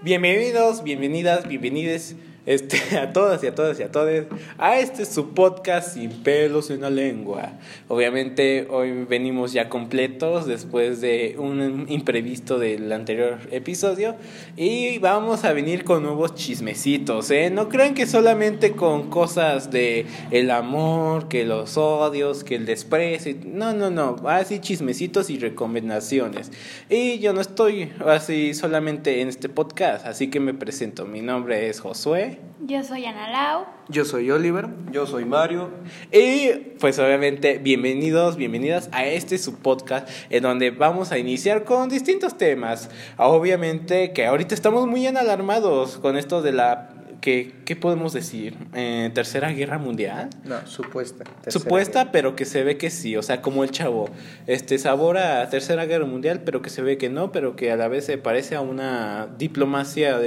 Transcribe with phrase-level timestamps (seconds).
[0.00, 2.14] Bienvenidos, bienvenidas, bienvenides
[2.48, 4.24] este, a todas y a todas y a todos
[4.56, 7.58] a este su podcast sin pelos en la lengua.
[7.88, 14.16] Obviamente hoy venimos ya completos después de un imprevisto del anterior episodio
[14.56, 17.50] y vamos a venir con nuevos chismecitos, ¿eh?
[17.50, 23.36] No crean que solamente con cosas de el amor, que los odios, que el desprecio,
[23.44, 26.50] no, no, no, así chismecitos y recomendaciones.
[26.88, 31.04] Y yo no estoy así solamente en este podcast, así que me presento.
[31.04, 32.37] Mi nombre es Josué.
[32.60, 33.64] Yo soy Ana Lau.
[33.88, 34.68] Yo soy Oliver.
[34.92, 35.70] Yo soy Mario.
[36.12, 41.88] Y pues obviamente bienvenidos, bienvenidas a este su podcast en donde vamos a iniciar con
[41.88, 42.90] distintos temas.
[43.16, 48.56] Obviamente que ahorita estamos muy alarmados con esto de la que, ¿qué podemos decir?
[48.74, 50.30] Eh, ¿Tercera Guerra Mundial?
[50.44, 51.24] No, supuesta.
[51.48, 54.08] Supuesta, pero que se ve que sí, o sea, como el chavo.
[54.46, 57.76] Este sabor a Tercera Guerra Mundial, pero que se ve que no, pero que a
[57.76, 60.20] la vez se parece a una diplomacia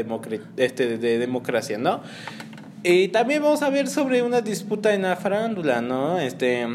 [0.58, 2.02] este, de democracia, ¿no?
[2.84, 6.19] Y también vamos a ver sobre una disputa en la farándula, ¿no?
[6.19, 6.67] Este,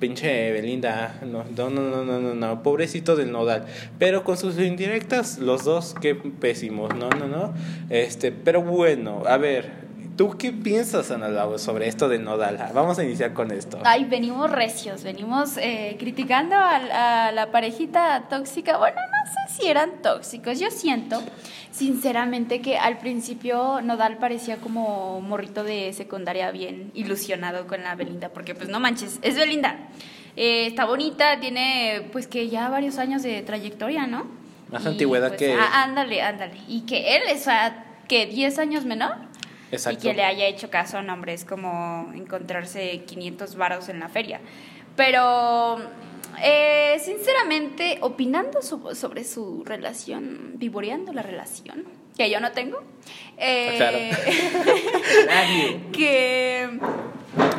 [0.00, 3.66] pinche Belinda, no, no, no, no, no, no, pobrecito del nodal,
[3.98, 7.54] pero con sus indirectas, los dos, qué pésimos, no, no, no,
[7.90, 12.58] este, pero bueno, a ver, ¿Tú qué piensas, Ana sobre esto del nodal?
[12.74, 13.78] Vamos a iniciar con esto.
[13.84, 18.76] Ay, venimos recios, venimos eh, criticando a, a, la parejita tóxica.
[18.76, 20.58] Bueno, no sé si eran tóxicos.
[20.58, 21.22] Yo siento,
[21.70, 28.30] sinceramente, que al principio Nodal parecía como morrito de secundaria bien ilusionado con la Belinda,
[28.30, 29.76] porque pues no manches, es Belinda.
[30.36, 34.26] Eh, está bonita, tiene pues que ya varios años de trayectoria, ¿no?
[34.70, 35.54] Más antigüedad pues, que...
[35.54, 36.54] Ah, ándale, ándale.
[36.68, 39.16] Y que él es, a, que 10 años menor.
[39.72, 44.08] Y que le haya hecho caso a nombre es como encontrarse 500 varos en la
[44.08, 44.40] feria.
[44.96, 45.78] Pero,
[46.42, 51.84] eh, sinceramente, opinando sobre su relación, vivoreando la relación,
[52.16, 52.82] que yo no tengo,
[53.38, 54.12] eh,
[55.92, 56.68] que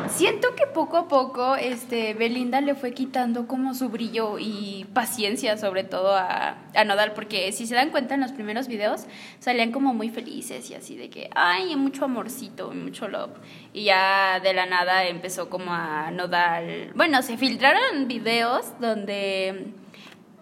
[0.08, 5.56] siento que poco a poco este Belinda le fue quitando como su brillo y paciencia
[5.56, 9.06] sobre todo a, a, Nodal porque si se dan cuenta en los primeros videos
[9.38, 13.32] salían como muy felices y así de que ay mucho amorcito mucho love
[13.72, 19.72] y ya de la nada empezó como a Nodal bueno se filtraron videos donde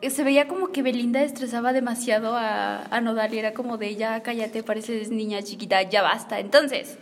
[0.02, 4.22] se veía como que Belinda estresaba demasiado a, a Nodal y era como de ya
[4.22, 6.98] cállate pareces niña chiquita ya basta entonces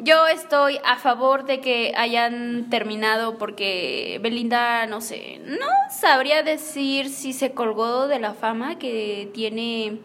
[0.00, 7.08] yo estoy a favor de que hayan terminado porque Belinda, no sé, no sabría decir
[7.08, 10.00] si se colgó de la fama que tiene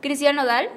[0.00, 0.68] Cristian Nodal,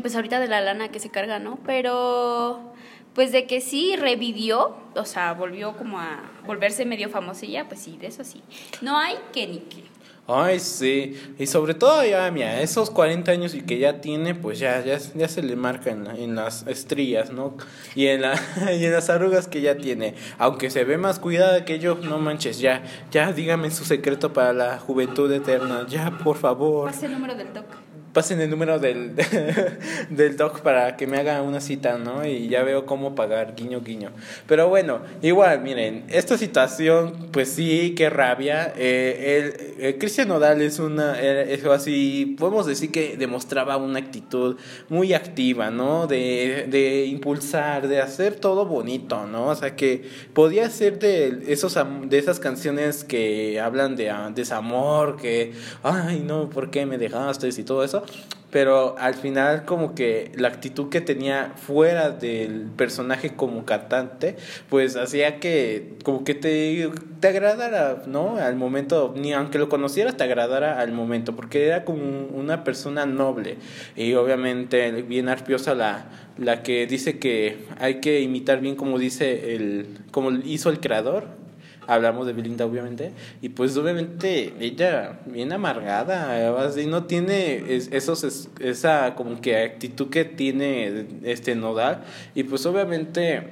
[0.00, 1.58] pues ahorita de la lana que se carga, ¿no?
[1.66, 2.72] Pero
[3.14, 7.98] pues de que sí revivió, o sea, volvió como a volverse medio famosilla, pues sí,
[7.98, 8.42] de eso sí.
[8.80, 9.91] No hay que ni que.
[10.34, 11.18] Ay, sí.
[11.38, 14.98] Y sobre todo ya, mira, esos 40 años y que ya tiene, pues ya, ya,
[14.98, 17.56] ya se le marca en, en las estrías, ¿no?
[17.94, 18.34] Y en, la,
[18.78, 20.14] y en las arrugas que ya tiene.
[20.38, 24.52] Aunque se ve más cuidada que yo, no manches, ya, ya dígame su secreto para
[24.52, 26.90] la juventud eterna, ya, por favor.
[26.90, 27.66] Pase el número del doc
[28.12, 29.14] pasen el número del,
[30.10, 32.26] del doc para que me haga una cita, ¿no?
[32.26, 34.10] Y ya veo cómo pagar, guiño, guiño.
[34.46, 38.72] Pero bueno, igual, miren, esta situación, pues sí, qué rabia.
[38.76, 44.56] Eh, el, Cristian Nodal es una, eh, es así, podemos decir que demostraba una actitud
[44.88, 46.06] muy activa, ¿no?
[46.06, 49.48] De, de impulsar, de hacer todo bonito, ¿no?
[49.48, 55.16] O sea, que podía ser de, esos, de esas canciones que hablan de ah, desamor,
[55.16, 55.52] que,
[55.82, 57.48] ay, no, ¿por qué me dejaste?
[57.48, 58.01] Y todo eso
[58.52, 64.36] pero al final como que la actitud que tenía fuera del personaje como cantante,
[64.68, 66.90] pues hacía que como que te,
[67.20, 68.36] te agradara, ¿no?
[68.36, 73.06] Al momento, ni aunque lo conocieras, te agradara al momento, porque era como una persona
[73.06, 73.56] noble
[73.96, 76.04] y obviamente bien arpiosa la,
[76.36, 81.41] la que dice que hay que imitar bien como dice el, como hizo el creador,
[81.86, 89.14] hablamos de Belinda obviamente y pues obviamente ella bien amargada así no tiene esos esa
[89.14, 92.04] como que actitud que tiene este nodal
[92.34, 93.50] y pues obviamente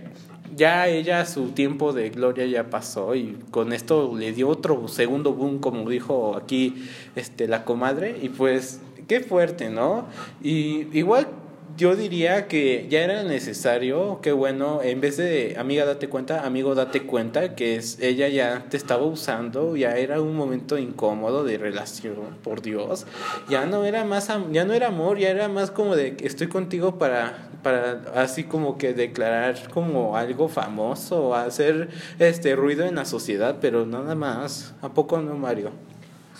[0.56, 5.32] ya ella su tiempo de gloria ya pasó y con esto le dio otro segundo
[5.34, 10.06] boom como dijo aquí este la comadre y pues qué fuerte no
[10.42, 11.26] y igual
[11.80, 16.74] yo diría que ya era necesario, que bueno, en vez de amiga date cuenta, amigo
[16.74, 21.56] date cuenta que es, ella ya te estaba usando, ya era un momento incómodo de
[21.56, 23.06] relación, por Dios.
[23.48, 26.98] Ya no era más ya no era amor, ya era más como de estoy contigo
[26.98, 31.88] para para así como que declarar como algo famoso, hacer
[32.18, 34.74] este ruido en la sociedad, pero nada más.
[34.82, 35.70] ¿A poco no, Mario?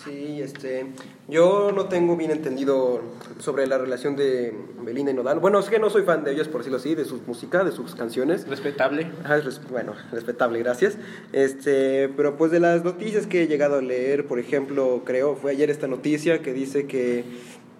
[0.03, 0.87] Sí, este,
[1.27, 3.01] yo no tengo bien entendido
[3.39, 4.51] sobre la relación de
[4.81, 5.39] Belinda y Nodal.
[5.39, 7.71] Bueno, es que no soy fan de ellos, por decirlo así, de su música, de
[7.71, 8.47] sus canciones.
[8.47, 9.11] Respetable.
[9.23, 10.97] Ajá, es res- bueno, respetable, gracias.
[11.33, 15.51] Este, pero pues de las noticias que he llegado a leer, por ejemplo, creo, fue
[15.51, 17.23] ayer esta noticia que dice que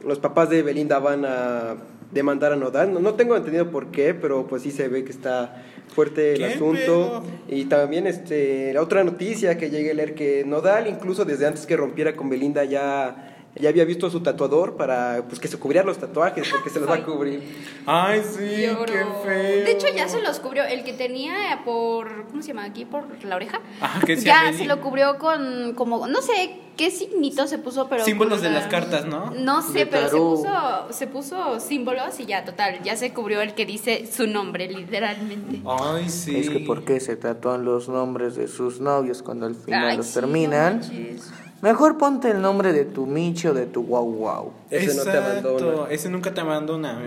[0.05, 1.77] los papás de Belinda van a
[2.11, 2.93] demandar a Nodal.
[2.93, 5.63] No, no tengo entendido por qué, pero pues sí se ve que está
[5.93, 6.75] fuerte el ¿Qué asunto.
[6.75, 7.23] pedo?
[7.47, 11.65] Y también este, la otra noticia que llegué a leer que Nodal, incluso desde antes
[11.65, 15.57] que rompiera con Belinda, ya, ya había visto a su tatuador para pues, que se
[15.57, 17.43] cubriera los tatuajes, porque se los va a cubrir.
[17.85, 18.85] Ay, sí, Lloro.
[18.85, 19.65] qué feo.
[19.65, 20.63] De hecho, ya se los cubrió.
[20.63, 22.27] El que tenía por.
[22.27, 22.85] ¿Cómo se llama aquí?
[22.85, 23.59] Por la oreja.
[23.81, 25.73] Ah, que decía ya se lo cubrió con.
[25.75, 28.05] como No sé qué signito se puso, pero.
[28.05, 29.31] Símbolos de las cartas, ¿no?
[29.31, 32.81] No sé, pero se puso, se puso símbolos y ya, total.
[32.83, 35.61] Ya se cubrió el que dice su nombre, literalmente.
[35.65, 36.37] Ay, sí.
[36.39, 39.97] Es que ¿por qué se tatúan los nombres de sus novios cuando al final Ay,
[39.97, 40.79] los sí, terminan?
[40.79, 41.50] no.
[41.61, 44.51] Mejor ponte el nombre de tu Michi o de tu guau guau.
[44.69, 45.89] Ese no te abandona.
[45.91, 46.99] Ese nunca te abandona.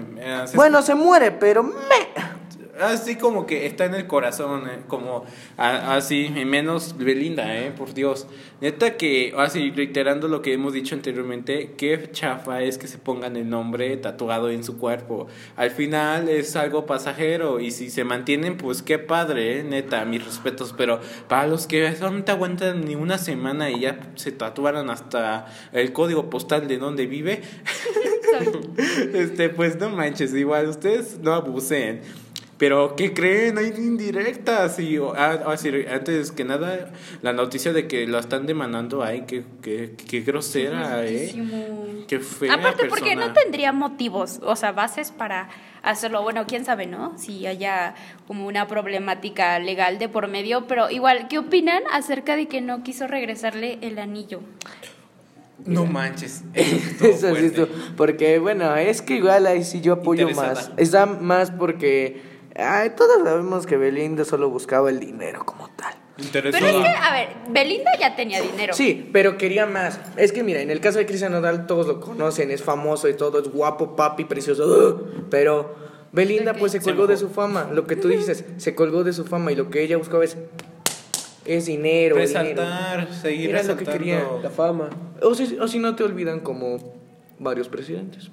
[0.55, 1.73] Bueno, se muere, pero me...
[2.81, 5.25] Así como que está en el corazón, eh, como
[5.57, 8.27] a- así, menos Belinda, eh, por Dios.
[8.61, 13.37] Neta que, así, reiterando lo que hemos dicho anteriormente, qué chafa es que se pongan
[13.37, 15.29] el nombre tatuado en su cuerpo.
[15.57, 20.25] Al final es algo pasajero y si se mantienen, pues qué padre, eh, neta, mis
[20.25, 20.75] respetos.
[20.77, 25.93] Pero para los que solamente aguantan ni una semana y ya se tatuaron hasta el
[25.93, 27.41] código postal de donde vive,
[29.15, 32.01] este, pues no manches, igual ustedes no abusen.
[32.59, 33.59] Pero, ¿qué creen?
[33.59, 34.79] Hay indirectas.
[34.79, 36.93] Y, ah, ah, sí, antes que nada,
[37.23, 41.35] la noticia de que lo están demandando, ay, qué, qué, qué grosera, ¿eh?
[42.07, 45.49] Qué fea Aparte, porque no tendría motivos, o sea, bases para
[45.83, 46.23] hacerlo.
[46.23, 47.19] Bueno, quién sabe, ¿no?
[47.19, 47.95] Si haya
[48.27, 52.83] como una problemática legal de por medio, pero igual, ¿qué opinan acerca de que no
[52.83, 54.41] quiso regresarle el anillo?
[55.67, 56.43] No manches.
[56.55, 60.71] Eso Eso porque bueno, es que igual ahí sí yo apoyo más.
[60.77, 65.95] Está más porque ay, todos sabemos que Belinda solo buscaba el dinero como tal.
[66.17, 66.65] Interesada.
[66.65, 68.73] Pero es que, a ver, Belinda ya tenía dinero.
[68.75, 69.99] Sí, pero quería más.
[70.17, 73.15] Es que mira, en el caso de Cristian Nodal todos lo conocen, es famoso y
[73.15, 75.09] todo, es guapo, papi, precioso.
[75.31, 75.75] Pero
[76.13, 77.69] Belinda pues se colgó de su fama.
[77.73, 80.37] Lo que tú dices, se colgó de su fama y lo que ella buscaba es
[81.45, 82.41] es dinero, dinero.
[82.41, 84.27] Resaltar, seguir Era lo que quería.
[84.43, 84.89] La fama.
[85.21, 86.79] O si, o si no te olvidan como
[87.39, 88.31] varios presidentes.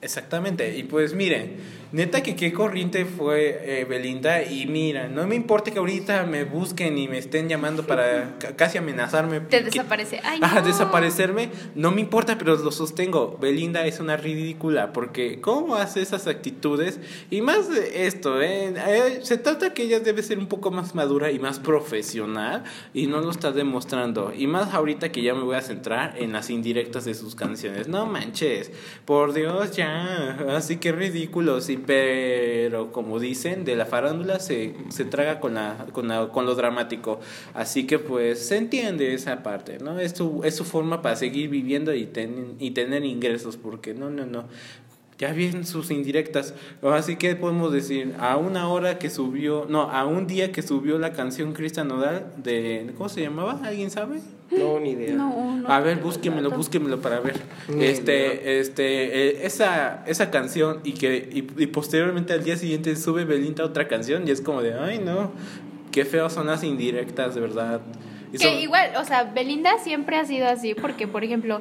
[0.00, 1.56] Exactamente, y pues miren,
[1.92, 6.44] neta que qué corriente fue eh, Belinda y mira, no me importa que ahorita me
[6.44, 9.40] busquen y me estén llamando para ca- casi amenazarme.
[9.40, 10.20] Te desaparece.
[10.22, 10.62] Ay, no.
[10.62, 13.38] desaparecerme, no me importa, pero lo sostengo.
[13.40, 17.00] Belinda es una ridícula porque cómo hace esas actitudes
[17.30, 18.74] y más de esto, ¿eh?
[18.86, 22.64] Eh, se trata que ella debe ser un poco más madura y más profesional
[22.94, 24.32] y no lo está demostrando.
[24.36, 27.88] Y más ahorita que ya me voy a centrar en las indirectas de sus canciones.
[27.88, 28.70] No manches,
[29.04, 31.68] por Dios, ya, así que ridículos.
[31.70, 36.46] Y pero como dicen, de la farándula se, se traga con, la, con, la- con
[36.46, 37.20] lo dramático.
[37.54, 39.98] Así que pues se entiende esa parte, ¿no?
[39.98, 44.10] Es su, es su forma para seguir viviendo y, ten- y tener ingresos, porque no,
[44.10, 44.44] no, no.
[45.18, 46.54] Ya vienen sus indirectas.
[46.80, 50.96] Así que podemos decir, a una hora que subió, no, a un día que subió
[50.98, 53.60] la canción Cristian Nodal de, ¿cómo se llamaba?
[53.64, 54.20] ¿Alguien sabe?
[54.52, 55.14] No, ni idea.
[55.16, 55.68] No, no.
[55.68, 57.34] A ver, búsquemelo, búsquemelo para ver.
[57.68, 62.94] Ni Este, este, eh, esa, esa canción y que y, y posteriormente al día siguiente
[62.94, 65.32] sube Belinda otra canción y es como de, ay no,
[65.90, 67.80] qué feos son las indirectas, de verdad.
[68.32, 71.60] Y Que son- igual, o sea, Belinda siempre ha sido así, porque, por ejemplo,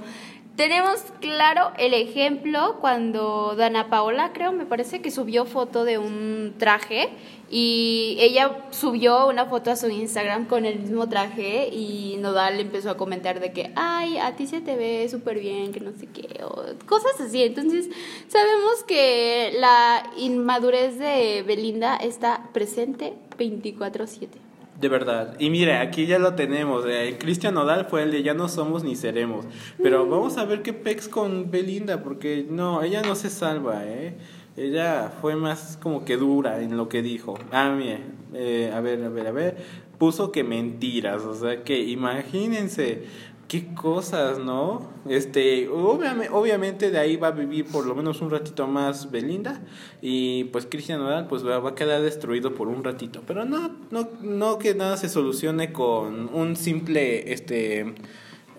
[0.57, 6.55] tenemos claro el ejemplo cuando Dana Paola, creo, me parece que subió foto de un
[6.57, 7.09] traje
[7.49, 12.89] y ella subió una foto a su Instagram con el mismo traje y Nodal empezó
[12.89, 16.07] a comentar de que, ay, a ti se te ve súper bien, que no sé
[16.07, 17.43] qué, o cosas así.
[17.43, 17.87] Entonces,
[18.27, 24.46] sabemos que la inmadurez de Belinda está presente 24/7.
[24.79, 25.35] De verdad.
[25.39, 26.85] Y mire, aquí ya lo tenemos.
[26.87, 29.45] eh, Cristian Nodal fue el de ya no somos ni seremos.
[29.81, 34.15] Pero vamos a ver qué pex con Belinda, porque no, ella no se salva, ¿eh?
[34.55, 37.39] Ella fue más como que dura en lo que dijo.
[37.51, 37.99] Ah, mire,
[38.33, 39.57] eh, a ver, a ver, a ver.
[39.97, 43.05] Puso que mentiras, o sea que imagínense
[43.47, 44.89] qué cosas, ¿no?
[45.07, 49.61] Este, obviamente, obviamente de ahí va a vivir por lo menos un ratito más Belinda
[50.01, 54.09] y pues Cristian Nodal pues va, a quedar destruido por un ratito, pero no no
[54.21, 57.95] no que nada se solucione con un simple este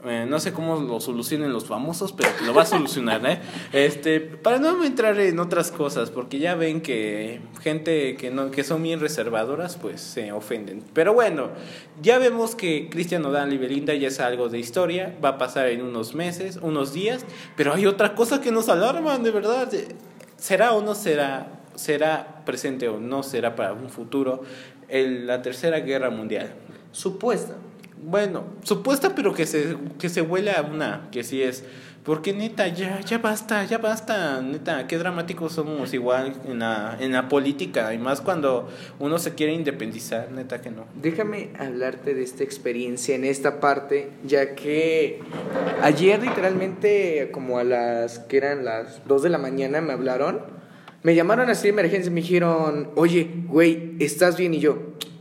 [0.05, 3.41] Eh, no sé cómo lo solucionen los famosos, pero lo va a solucionar, ¿eh?
[3.73, 8.63] Este, para no entrar en otras cosas, porque ya ven que gente que no que
[8.63, 10.85] son bien reservadoras, pues se ofenden.
[10.93, 11.49] Pero bueno,
[12.01, 15.69] ya vemos que Cristian Nodal y Belinda ya es algo de historia, va a pasar
[15.69, 17.25] en unos meses, unos días,
[17.57, 19.69] pero hay otra cosa que nos alarma, de verdad.
[20.37, 24.43] ¿Será o no será será presente o no será para un futuro
[24.89, 26.55] el, la tercera guerra mundial?
[26.93, 27.55] Supuesta.
[28.03, 31.65] Bueno, supuesta, pero que se, que se huele a una, que sí es.
[32.05, 37.13] Porque neta, ya, ya basta, ya basta, neta, qué dramáticos somos igual en la, en
[37.13, 40.87] la política, y más cuando uno se quiere independizar, neta que no.
[40.95, 45.21] Déjame hablarte de esta experiencia en esta parte, ya que
[45.83, 50.41] ayer literalmente como a las que eran las 2 de la mañana me hablaron,
[51.03, 54.55] me llamaron así de emergencia y me dijeron, oye, güey, ¿estás bien?
[54.55, 54.79] Y yo,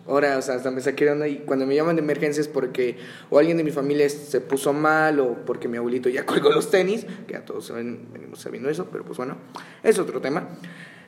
[0.07, 2.47] Ahora, o sea, hasta me saqué de onda y cuando me llaman de emergencia es
[2.47, 2.97] porque
[3.29, 6.71] o alguien de mi familia se puso mal o porque mi abuelito ya colgó los
[6.71, 9.37] tenis, que a todos venimos sabiendo eso, pero pues bueno,
[9.83, 10.47] es otro tema.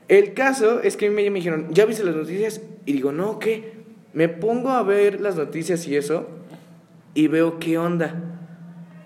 [0.07, 2.61] El caso es que me, me dijeron, ¿ya viste las noticias?
[2.85, 3.73] Y digo, no, ¿qué?
[4.11, 6.27] Me pongo a ver las noticias y eso
[7.13, 8.15] y veo qué onda.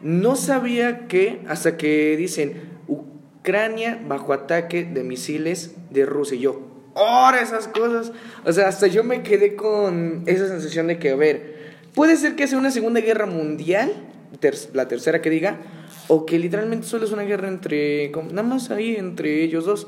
[0.01, 6.37] No sabía que, hasta que dicen, Ucrania bajo ataque de misiles de Rusia.
[6.37, 8.11] Y yo, ahora esas cosas.
[8.45, 12.35] O sea, hasta yo me quedé con esa sensación de que, a ver, puede ser
[12.35, 13.91] que sea una segunda guerra mundial,
[14.73, 15.57] la tercera que diga,
[16.07, 19.87] o que literalmente solo es una guerra entre, nada más ahí entre ellos dos.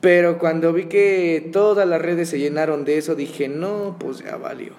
[0.00, 4.36] Pero cuando vi que todas las redes se llenaron de eso, dije, no, pues ya
[4.36, 4.72] valió.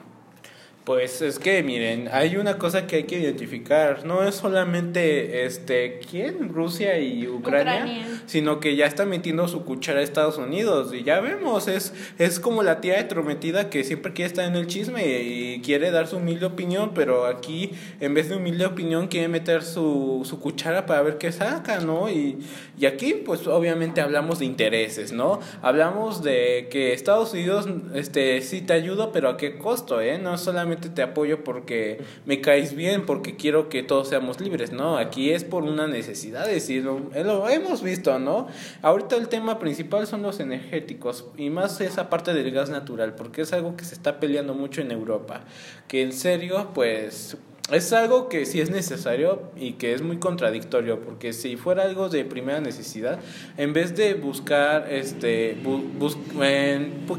[0.86, 6.00] Pues es que miren, hay una cosa que hay que identificar, no es solamente este
[6.12, 11.04] quién Rusia y Ucrania, sino que ya está metiendo su cuchara a Estados Unidos y
[11.04, 15.04] ya vemos, es es como la tía de que siempre quiere estar en el chisme
[15.08, 19.64] y quiere dar su humilde opinión, pero aquí en vez de humilde opinión quiere meter
[19.64, 22.10] su, su cuchara para ver qué saca, ¿no?
[22.10, 22.38] Y,
[22.78, 25.40] y aquí pues obviamente hablamos de intereses, ¿no?
[25.64, 30.20] Hablamos de que Estados Unidos este sí te ayuda, pero a qué costo, ¿eh?
[30.20, 34.98] No solamente te apoyo porque me caes bien, porque quiero que todos seamos libres, ¿no?
[34.98, 38.48] Aquí es por una necesidad, es decir, lo, lo hemos visto, ¿no?
[38.82, 43.42] Ahorita el tema principal son los energéticos y más esa parte del gas natural, porque
[43.42, 45.42] es algo que se está peleando mucho en Europa,
[45.88, 47.38] que en serio, pues
[47.72, 52.10] es algo que sí es necesario y que es muy contradictorio, porque si fuera algo
[52.10, 53.20] de primera necesidad,
[53.58, 55.58] en vez de buscar, este,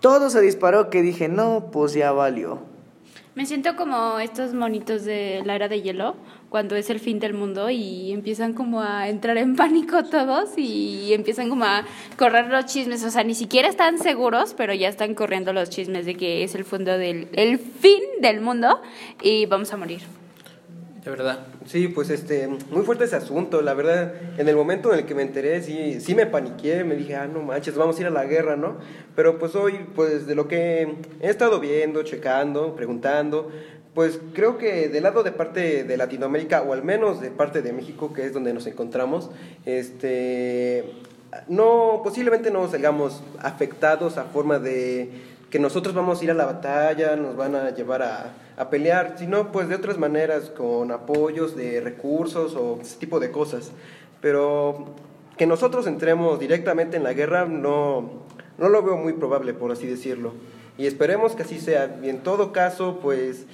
[0.00, 2.58] todo se disparó que dije, no, pues ya valió.
[3.36, 6.16] Me siento como estos monitos de la era de hielo,
[6.48, 11.12] cuando es el fin del mundo y empiezan como a entrar en pánico todos y
[11.12, 11.84] empiezan como a
[12.16, 16.06] correr los chismes, o sea, ni siquiera están seguros, pero ya están corriendo los chismes
[16.06, 18.80] de que es el fondo del el fin del mundo
[19.22, 20.02] y vamos a morir.
[21.04, 21.46] De verdad.
[21.64, 25.14] Sí, pues este, muy fuerte ese asunto, la verdad, en el momento en el que
[25.14, 28.10] me enteré, sí, sí me paniqué, me dije, ah, no manches, vamos a ir a
[28.10, 28.78] la guerra, ¿no?
[29.14, 33.50] Pero pues hoy, pues de lo que he estado viendo, checando, preguntando,
[33.98, 37.72] pues creo que del lado de parte de Latinoamérica, o al menos de parte de
[37.72, 39.28] México, que es donde nos encontramos,
[39.66, 40.84] este,
[41.48, 45.10] no, posiblemente no salgamos afectados a forma de
[45.50, 49.16] que nosotros vamos a ir a la batalla, nos van a llevar a, a pelear,
[49.18, 53.72] sino pues de otras maneras, con apoyos de recursos o ese tipo de cosas.
[54.20, 54.94] Pero
[55.36, 58.08] que nosotros entremos directamente en la guerra no,
[58.58, 60.34] no lo veo muy probable, por así decirlo.
[60.76, 61.98] Y esperemos que así sea.
[62.00, 63.46] Y en todo caso, pues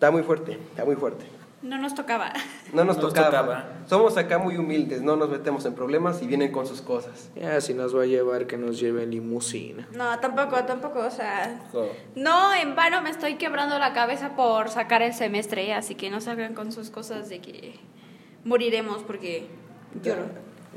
[0.00, 1.26] Está muy fuerte, está muy fuerte.
[1.60, 2.32] No nos tocaba.
[2.72, 3.82] No nos, tocaba.
[3.86, 7.28] Somos acá muy humildes, no nos metemos en problemas y vienen con sus cosas.
[7.36, 9.86] Ya, si nos va a llevar, que nos lleve limusina.
[9.92, 11.60] No, tampoco, tampoco, o sea...
[12.16, 16.22] No, en vano me estoy quebrando la cabeza por sacar el semestre, así que no
[16.22, 17.74] salgan con sus cosas de que
[18.42, 19.48] moriremos porque
[20.02, 20.22] lloro.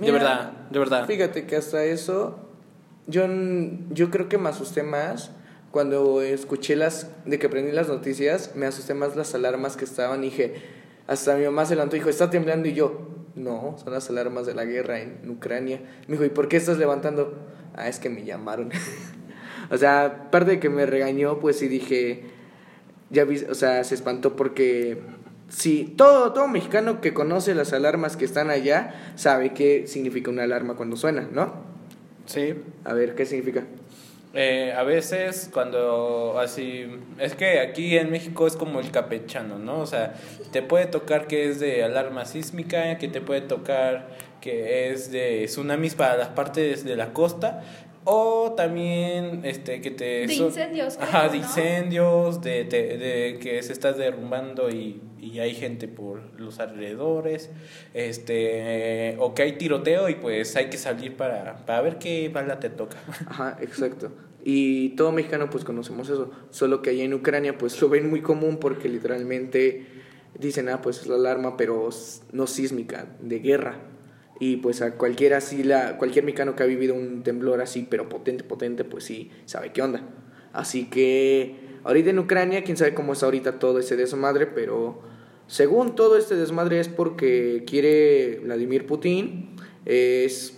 [0.01, 1.07] de verdad, de verdad.
[1.07, 2.39] Fíjate que hasta eso,
[3.07, 3.25] yo,
[3.89, 5.31] yo creo que me asusté más
[5.73, 10.23] cuando escuché las, de que aprendí las noticias, me asusté más las alarmas que estaban
[10.23, 10.53] y dije,
[11.07, 14.45] Hasta mi mamá se levantó y dijo, está temblando y yo, no, son las alarmas
[14.45, 15.81] de la guerra en Ucrania.
[16.07, 17.39] Me dijo, ¿y por qué estás levantando?
[17.73, 18.69] Ah, es que me llamaron.
[19.71, 22.21] o sea, aparte de que me regañó, pues sí dije,
[23.09, 25.01] ya vi, o sea, se espantó porque
[25.49, 30.43] sí, todo, todo mexicano que conoce las alarmas que están allá sabe qué significa una
[30.43, 31.51] alarma cuando suena, ¿no?
[32.27, 32.53] Sí.
[32.83, 33.65] A ver, ¿qué significa?
[34.35, 36.87] Eh, a veces cuando así,
[37.19, 39.79] es que aquí en México es como el capechano, ¿no?
[39.79, 40.15] O sea,
[40.51, 44.07] te puede tocar que es de alarma sísmica, que te puede tocar
[44.41, 47.61] que es de tsunamis para las partes de la costa,
[48.05, 51.43] o también este que te De incendios, creo, ajá de ¿no?
[51.43, 57.49] incendios de, de, de que se está derrumbando y, y hay gente por los alrededores
[57.93, 62.59] este o que hay tiroteo y pues hay que salir para, para ver qué bala
[62.59, 64.11] te toca Ajá, exacto.
[64.43, 68.21] Y todo mexicano pues conocemos eso, solo que allá en Ucrania pues lo ven muy
[68.21, 69.85] común porque literalmente
[70.37, 71.89] dicen, ah, pues es la alarma, pero
[72.31, 73.79] no sísmica, de guerra.
[74.39, 78.43] Y pues a cualquiera la, cualquier mexicano que ha vivido un temblor así, pero potente,
[78.43, 80.01] potente, pues sí, sabe qué onda.
[80.51, 85.01] Así que ahorita en Ucrania, quién sabe cómo es ahorita todo ese desmadre, pero
[85.53, 89.55] según todo este desmadre es porque quiere Vladimir Putin,
[89.85, 90.57] es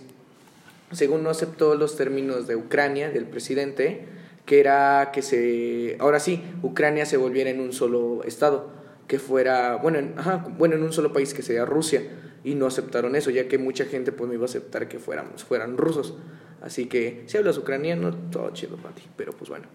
[0.90, 4.06] según no aceptó los términos de Ucrania, del presidente,
[4.46, 8.70] que era que se, ahora sí, Ucrania se volviera en un solo estado,
[9.06, 12.02] que fuera, bueno, en, ajá, bueno, en un solo país que sería Rusia,
[12.42, 15.44] y no aceptaron eso, ya que mucha gente pues no iba a aceptar que fuéramos,
[15.44, 16.14] fueran rusos.
[16.62, 19.66] Así que si hablas ucraniano, todo chido para ti, pero pues bueno.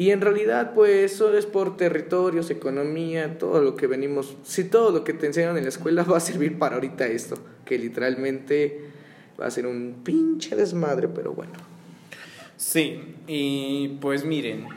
[0.00, 4.34] Y en realidad, pues, solo es por territorios, economía, todo lo que venimos.
[4.44, 7.36] Si todo lo que te enseñan en la escuela va a servir para ahorita esto,
[7.66, 8.80] que literalmente
[9.38, 11.52] va a ser un pinche desmadre, pero bueno.
[12.56, 14.68] Sí, y pues miren,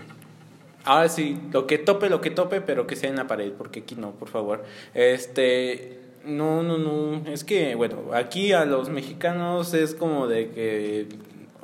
[0.84, 3.80] ahora sí, lo que tope, lo que tope, pero que sea en la pared, porque
[3.80, 4.66] aquí no, por favor.
[4.94, 11.08] Este, no, no, no, es que, bueno, aquí a los mexicanos es como de que,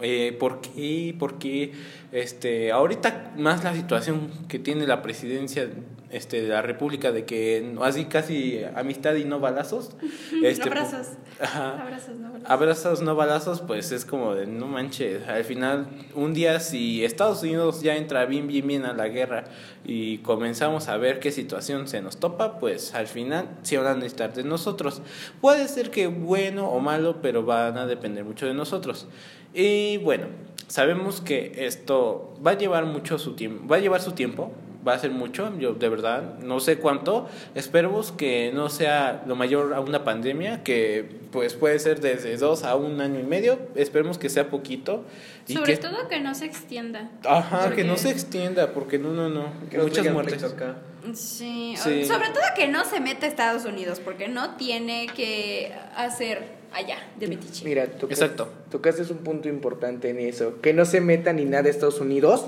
[0.02, 1.16] eh, ¿por qué?
[1.18, 1.74] ¿Por qué?
[2.12, 5.70] Este, ahorita más la situación que tiene la presidencia
[6.12, 9.92] este, de la República de que así casi amistad y no balazos.
[10.44, 11.08] Este, Abrazos.
[11.40, 11.82] Ajá.
[11.82, 12.50] Abrazos, no balazos.
[12.50, 15.28] Abrazos, no balazos, pues es como de no manches.
[15.28, 19.46] Al final, un día, si Estados Unidos ya entra bien, bien, bien a la guerra
[19.86, 23.96] y comenzamos a ver qué situación se nos topa, pues al final sí van a
[23.96, 25.02] necesitar de nosotros.
[25.42, 29.08] Puede ser que bueno o malo, pero van a depender mucho de nosotros.
[29.54, 30.28] Y bueno,
[30.68, 34.52] sabemos que esto va a llevar mucho su tiempo, va a llevar su tiempo,
[34.88, 39.36] va a ser mucho, yo de verdad no sé cuánto, esperemos que no sea lo
[39.36, 43.60] mayor a una pandemia, que pues puede ser desde dos a un año y medio,
[43.76, 45.04] esperemos que sea poquito.
[45.48, 47.10] y Sobre que, todo que no se extienda.
[47.26, 50.44] Ajá, que Porque- no se extienda, porque no, no, no, Que muchas muertes.
[50.44, 50.76] acá.
[51.14, 52.06] Sí, Sí.
[52.06, 56.98] sobre todo que no se meta a Estados Unidos, porque no tiene que hacer allá
[57.20, 57.66] de metiche.
[57.66, 58.50] Mira, tocas- Exacto.
[58.72, 60.62] tocaste un punto importante en eso.
[60.62, 62.46] Que no se meta ni nada de Estados Unidos,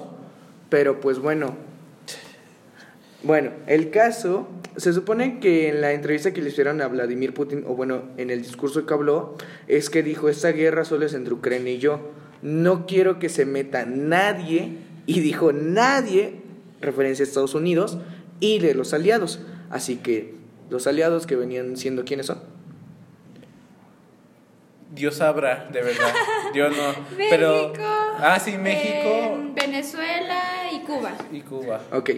[0.70, 1.56] pero pues bueno.
[3.24, 7.64] Bueno, el caso, se supone que en la entrevista que le hicieron a Vladimir Putin,
[7.68, 9.36] o bueno, en el discurso que habló,
[9.68, 12.00] es que dijo, esta guerra solo es entre Ucrania y yo.
[12.42, 16.42] No quiero que se meta nadie, y dijo nadie,
[16.80, 18.00] referencia a Estados Unidos,
[18.40, 19.42] y de los aliados.
[19.70, 20.34] Así que
[20.72, 22.40] los aliados que venían siendo, ¿quiénes son?
[24.92, 26.14] Dios sabrá, de verdad.
[26.54, 26.94] Yo no.
[27.18, 27.70] Pero.
[27.70, 27.88] México.
[28.20, 31.12] Ah, sí, México en Venezuela y Cuba.
[31.32, 31.82] y Cuba.
[31.92, 32.12] Ok,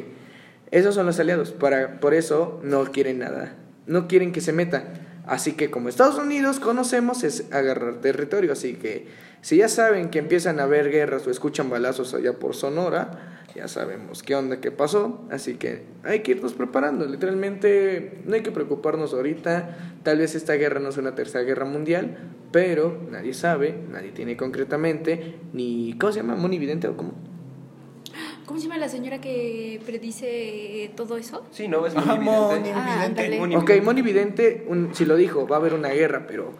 [0.72, 3.56] esos son los aliados, para, por eso no quieren nada,
[3.86, 4.84] no quieren que se meta.
[5.26, 9.08] Así que como Estados Unidos conocemos es agarrar territorio, así que
[9.42, 13.68] si ya saben que empiezan a haber guerras o escuchan balazos allá por Sonora, ya
[13.68, 18.52] sabemos qué onda, qué pasó, así que hay que irnos preparando, literalmente no hay que
[18.52, 22.18] preocuparnos ahorita, tal vez esta guerra no sea una tercera guerra mundial,
[22.52, 26.36] pero nadie sabe, nadie tiene concretamente, ni, ¿cómo se llama?
[26.36, 27.33] ¿Monividente o cómo?
[28.46, 31.46] ¿Cómo se llama la señora que predice todo eso?
[31.52, 31.94] Sí, no, es.
[31.96, 32.64] Ah, Vidente.
[32.74, 33.40] ándale.
[33.40, 36.52] Moni- Ok, Moni Vidente, un, si lo dijo, va a haber una guerra, pero...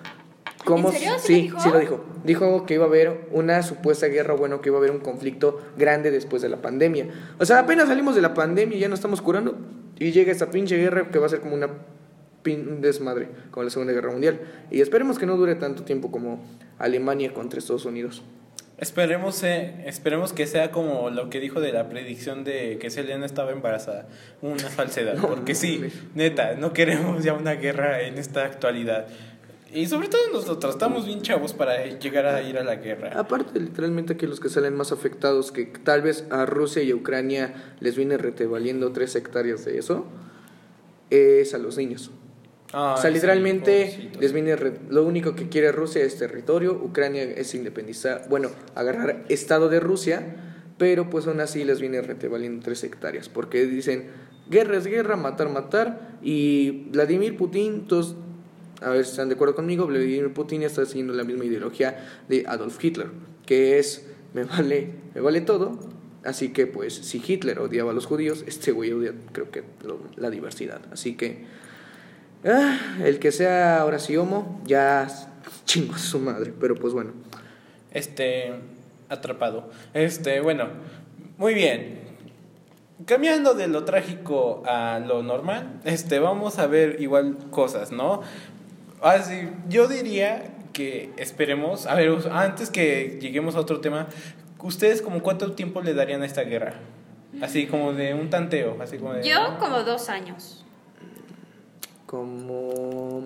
[0.66, 0.90] ¿Cómo?
[0.92, 1.12] ¿En serio?
[1.20, 1.60] ¿Sí Sí, lo dijo?
[1.60, 2.06] sí lo dijo.
[2.24, 5.60] Dijo que iba a haber una supuesta guerra, bueno, que iba a haber un conflicto
[5.78, 7.08] grande después de la pandemia.
[7.38, 9.58] O sea, apenas salimos de la pandemia y ya nos estamos curando.
[10.00, 11.68] Y llega esta pinche guerra que va a ser como una
[12.46, 14.40] pin- un desmadre, como la Segunda Guerra Mundial.
[14.72, 16.40] Y esperemos que no dure tanto tiempo como
[16.80, 18.24] Alemania contra Estados Unidos.
[18.80, 23.26] Esperemos, eh, esperemos que sea como lo que dijo de la predicción de que Selena
[23.26, 24.08] estaba embarazada.
[24.42, 25.16] Una falsedad.
[25.24, 25.84] No, porque sí,
[26.16, 29.08] neta, no queremos ya una guerra en esta actualidad.
[29.74, 33.12] Y sobre todo nosotros, estamos bien chavos para llegar a ir a la guerra.
[33.16, 36.96] Aparte, literalmente que los que salen más afectados, que tal vez a Rusia y a
[36.96, 40.06] Ucrania les viene retevaliendo tres hectáreas de eso,
[41.10, 42.12] es a los niños.
[42.74, 44.22] Ay, o sea, literalmente pobrecitos.
[44.22, 49.24] les viene re- lo único que quiere Rusia es territorio, Ucrania es independizar, bueno, agarrar
[49.30, 50.36] estado de Rusia,
[50.78, 54.08] pero pues aún así les viene rete valiendo tres hectáreas, porque dicen
[54.50, 58.16] guerra es guerra, matar, matar, y Vladimir Putin, todos,
[58.82, 62.44] a ver si están de acuerdo conmigo, Vladimir Putin está siguiendo la misma ideología de
[62.48, 63.08] Adolf Hitler,
[63.46, 65.80] que es me vale, me vale todo,
[66.24, 70.00] así que pues si Hitler odiaba a los judíos, este güey odia creo que lo-
[70.16, 71.46] la diversidad, así que
[72.46, 75.08] ah, el que sea ahora sí homo, ya
[75.66, 77.12] chingo a su madre, pero pues bueno.
[77.92, 78.54] Este,
[79.10, 79.70] atrapado.
[79.94, 80.68] Este, bueno,
[81.38, 82.02] muy bien.
[83.06, 88.22] Cambiando de lo trágico a lo normal, este, vamos a ver igual cosas, ¿no?
[89.02, 94.08] Así, yo diría que esperemos, a ver, antes que lleguemos a otro tema,
[94.60, 96.76] ¿ustedes como cuánto tiempo le darían a esta guerra?
[97.42, 99.28] Así como de un tanteo, así como de...
[99.28, 100.63] Yo como dos años.
[102.14, 103.24] Como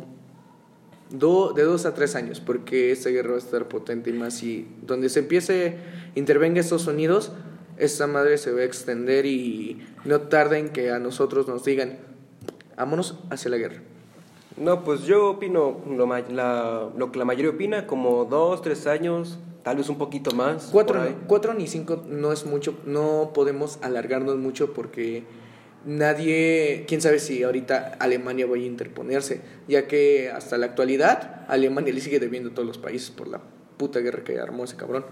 [1.10, 4.36] do- de dos a tres años, porque esta guerra va a estar potente y más
[4.36, 5.76] si donde se empiece,
[6.15, 7.34] intervenga Estados Unidos,
[7.78, 11.97] esta madre se va a extender y no tarda en que a nosotros nos digan,
[12.78, 13.82] vámonos hacia la guerra.
[14.56, 19.38] No, pues yo opino lo, la- lo que la mayoría opina, como dos, tres años,
[19.63, 20.69] tal vez un poquito más.
[20.71, 25.26] Cuatro, cuatro ni cinco no es mucho, no podemos alargarnos mucho porque
[25.88, 31.93] nadie, quién sabe si ahorita Alemania vaya a interponerse, ya que hasta la actualidad Alemania
[31.93, 33.41] le sigue debiendo a todos los países por la
[33.78, 35.06] puta guerra que armó ese cabrón.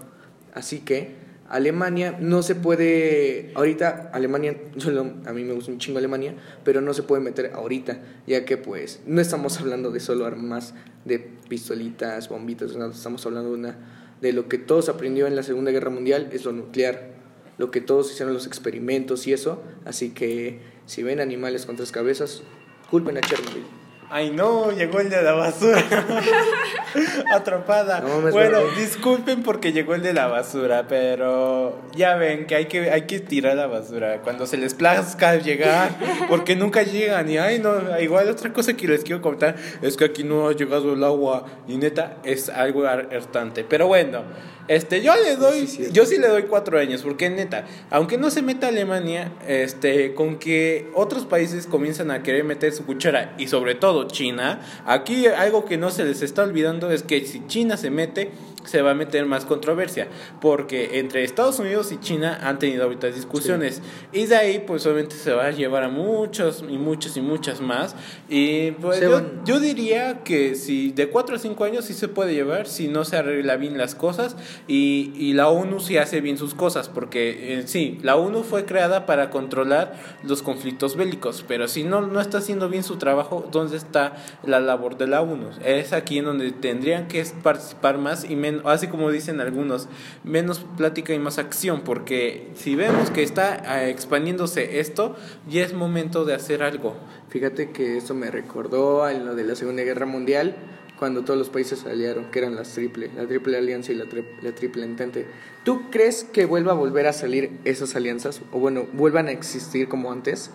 [0.54, 5.78] Así que Alemania no se puede, ahorita Alemania, yo lo- a mí me gusta un
[5.78, 6.34] chingo Alemania,
[6.64, 10.74] pero no se puede meter ahorita, ya que pues no estamos hablando de solo armas
[11.04, 13.76] de pistolitas, bombitas, estamos hablando de una
[14.20, 17.15] de lo que todos aprendió en la Segunda Guerra Mundial es lo nuclear,
[17.58, 21.90] lo que todos hicieron los experimentos y eso, así que si ven animales con tres
[21.92, 22.42] cabezas,
[22.90, 23.64] culpen a Chernobyl.
[24.08, 25.82] Ay no, llegó el de la basura.
[27.32, 28.00] Atrapada.
[28.00, 32.90] No bueno, disculpen porque llegó el de la basura, pero ya ven que hay que
[32.90, 35.90] hay que tirar la basura cuando se les plazca llegar,
[36.28, 40.04] porque nunca llegan y ay no, igual otra cosa que les quiero contar es que
[40.04, 43.64] aquí no ha llegado el agua y neta es algo har- hartante.
[43.64, 44.22] Pero bueno,
[44.68, 48.30] este yo le doy Sí, yo sí le doy cuatro años porque neta, aunque no
[48.30, 53.48] se meta Alemania, este con que otros países comienzan a querer meter su cuchara y
[53.48, 57.76] sobre todo China, aquí algo que no se les está olvidando es que si China
[57.76, 58.30] se mete,
[58.66, 60.08] se va a meter más controversia,
[60.40, 65.16] porque entre Estados Unidos y China han tenido ahorita discusiones y de ahí pues obviamente
[65.16, 67.96] se va a llevar a muchos y muchos y muchas más
[68.28, 72.34] y pues yo, yo diría que si de 4 a 5 años sí se puede
[72.34, 76.38] llevar si no se arregla bien las cosas y, y la ONU sí hace bien
[76.38, 81.68] sus cosas, porque eh, sí, la ONU fue creada para controlar los conflictos bélicos, pero
[81.68, 85.50] si no, no está haciendo bien su trabajo, ¿dónde está la labor de la ONU?
[85.64, 89.88] Es aquí en donde tendrían que participar más y menos, así como dicen algunos,
[90.24, 95.16] menos plática y más acción, porque si vemos que está eh, expandiéndose esto,
[95.48, 96.96] ya es momento de hacer algo.
[97.28, 100.56] Fíjate que esto me recordó a lo de la Segunda Guerra Mundial,
[100.98, 104.06] cuando todos los países se aliaron, que eran las triple, la triple alianza y la,
[104.06, 105.26] tri- la triple entente.
[105.62, 108.40] ¿Tú crees que vuelva a volver a salir esas alianzas?
[108.50, 110.50] O bueno, vuelvan a existir como antes?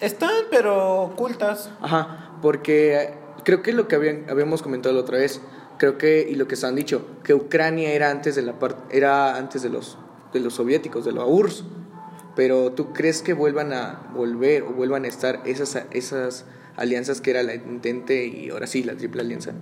[0.00, 1.70] Están, pero ocultas.
[1.82, 3.14] Ajá, porque eh,
[3.44, 5.42] creo que lo que habían, habíamos comentado la otra vez,
[5.78, 8.54] creo que, y lo que se han dicho, que Ucrania era antes de la
[8.90, 9.96] era antes de los,
[10.32, 11.64] de los soviéticos, de los URSS.
[12.36, 16.44] Pero ¿tú crees que vuelvan a volver o vuelvan a estar esas, esas
[16.76, 19.52] alianzas que era la entente y ahora sí la triple alianza?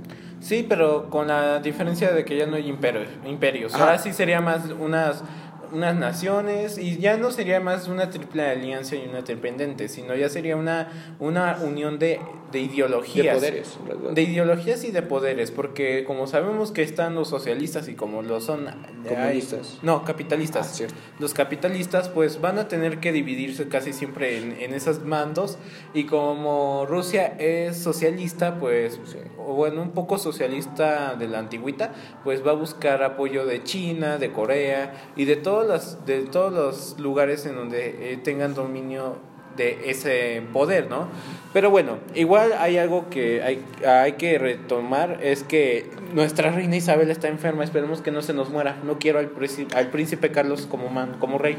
[0.40, 3.08] Sí, pero con la diferencia de que ya no hay imperios.
[3.24, 3.74] imperios.
[3.74, 3.84] Ajá.
[3.84, 5.24] Ahora sí sería más unas,
[5.72, 10.28] unas naciones y ya no sería más una triple alianza y una triple sino ya
[10.28, 12.20] sería una, una unión de,
[12.52, 13.40] de ideologías.
[13.42, 13.78] De poderes.
[14.14, 18.40] De ideologías y de poderes, porque como sabemos que están los socialistas y como lo
[18.40, 18.66] son...
[19.08, 19.74] Comunistas.
[19.74, 20.68] hay- no, capitalistas.
[20.70, 20.94] Ah, cierto.
[21.18, 25.58] Los capitalistas pues van a tener que dividirse casi siempre en, en esos mandos
[25.94, 29.18] y como Rusia es socialista pues Sí.
[29.38, 31.92] o bueno un poco socialista de la antigüita
[32.24, 36.52] pues va a buscar apoyo de China, de Corea y de todos los, de todos
[36.52, 39.18] los lugares en donde eh, tengan dominio
[39.56, 41.08] de ese poder, ¿no?
[41.52, 47.10] Pero bueno, igual hay algo que hay, hay que retomar, es que nuestra reina Isabel
[47.10, 50.66] está enferma, esperemos que no se nos muera, no quiero al, príncipe- al príncipe Carlos
[50.66, 51.56] como, man, como rey.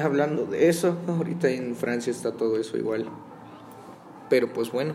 [0.00, 3.06] Hablando de eso, ahorita en Francia está todo eso igual.
[4.28, 4.94] Pero pues bueno.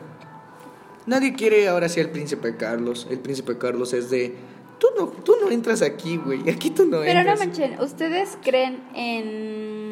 [1.06, 3.06] Nadie quiere ahora sí al príncipe Carlos.
[3.12, 4.34] El príncipe Carlos es de...
[4.80, 6.50] Tú no, tú no entras aquí, güey.
[6.50, 7.40] Aquí tú no Pero no entras.
[7.40, 9.85] manchen, ¿ustedes creen en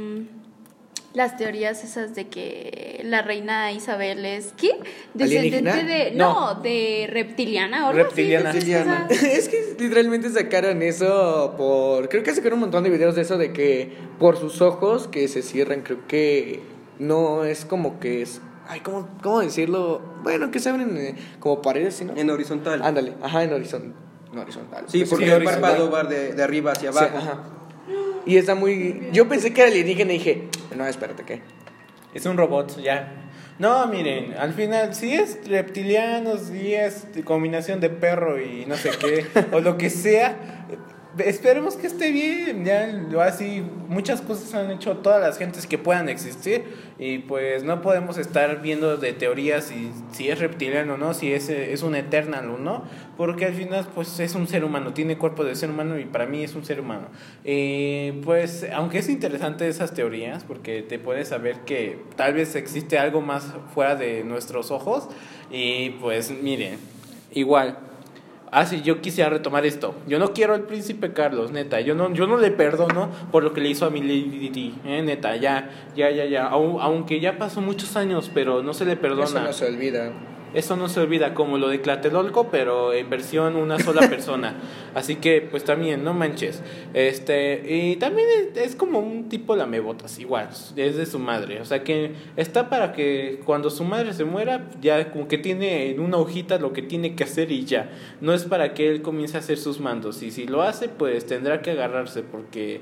[1.13, 4.71] las teorías esas de que la reina Isabel es ¿qué?
[5.13, 6.55] Descendente de No.
[6.55, 8.49] no, de reptiliana o así, Reptiliana.
[8.49, 12.09] o sea, es que literalmente sacaron eso por.
[12.09, 15.27] Creo que sacaron un montón de videos de eso de que por sus ojos que
[15.27, 16.61] se cierran, creo que
[16.99, 18.41] no es como que es.
[18.67, 20.01] Ay, ¿cómo, cómo decirlo?
[20.23, 22.13] Bueno, que se abren eh, como paredes, ¿sí, ¿no?
[22.15, 22.81] En horizontal.
[22.81, 23.93] Ándale, ajá, en horizontal.
[24.31, 24.85] No horizontal.
[24.87, 27.17] Sí, Pues porque sí, el párpado va de, de arriba hacia Sí, abajo.
[27.17, 27.43] ajá.
[28.25, 29.09] Y está muy.
[29.11, 31.41] Yo pensé que era alienígena y dije, no, espérate, ¿qué?
[32.13, 33.23] Es un robot, ya.
[33.59, 38.91] No, miren, al final, si es reptiliano, si es combinación de perro y no sé
[38.99, 40.65] qué, o lo que sea,
[41.17, 42.65] esperemos que esté bien.
[42.65, 46.63] Ya, así, muchas cosas han hecho todas las gentes que puedan existir,
[46.99, 51.33] y pues no podemos estar viendo de teorías si, si es reptiliano o no, si
[51.33, 52.83] es, es un eternal o no,
[53.17, 56.25] porque al final, pues es un ser humano, tiene cuerpo de ser humano y para
[56.25, 57.07] mí es un ser humano.
[57.43, 62.97] Eh, pues, aunque es interesante esas teorías, porque te puedes saber que tal vez existe
[62.97, 65.09] algo más fuera de nuestros ojos,
[65.51, 66.77] y pues miren,
[67.31, 67.77] igual.
[68.55, 69.95] Ah, sí, yo quisiera retomar esto.
[70.07, 71.81] Yo no quiero al príncipe Carlos, neta.
[71.81, 74.75] Yo no, yo no le perdono por lo que le hizo a mi Lady Di,
[74.85, 75.35] eh, neta.
[75.37, 76.47] Ya, ya, ya, ya.
[76.47, 79.23] Au- aunque ya pasó muchos años, pero no se le perdona.
[79.25, 80.11] Eso no se olvida.
[80.53, 84.55] Eso no se olvida, como lo de Tlatelolco, pero en versión una sola persona.
[84.93, 86.61] Así que, pues también, no manches.
[86.93, 91.61] Este, y también es, es como un tipo lamebotas, igual, es de su madre.
[91.61, 95.91] O sea que está para que cuando su madre se muera, ya como que tiene
[95.91, 97.89] en una hojita lo que tiene que hacer y ya.
[98.21, 100.21] No es para que él comience a hacer sus mandos.
[100.21, 102.81] Y si lo hace, pues tendrá que agarrarse, porque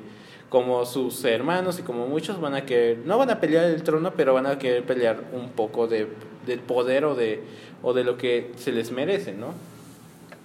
[0.49, 4.11] como sus hermanos y como muchos van a querer, no van a pelear el trono,
[4.17, 6.07] pero van a querer pelear un poco de,
[6.45, 7.41] del poder o de,
[7.81, 9.53] o de lo que se les merece, ¿no?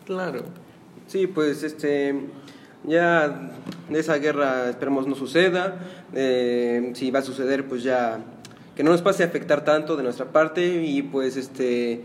[0.04, 0.44] Claro.
[1.06, 2.14] Sí, pues este
[2.84, 3.52] ya
[3.90, 5.78] esa guerra esperemos no suceda.
[6.14, 8.20] Eh, si va a suceder, pues ya
[8.76, 12.02] que no nos pase a afectar tanto de nuestra parte y pues este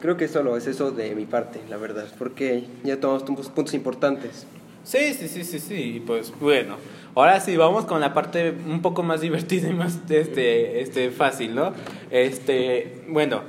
[0.00, 4.46] creo que solo es eso de mi parte, la verdad, porque ya tomamos puntos, importantes.
[4.82, 6.76] Sí, sí, sí, sí, sí, pues bueno.
[7.14, 11.54] Ahora sí, vamos con la parte un poco más divertida y más este, este, fácil,
[11.54, 11.72] ¿no?
[12.10, 13.42] Este, bueno,